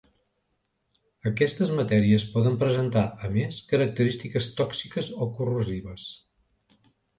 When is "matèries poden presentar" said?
1.79-3.05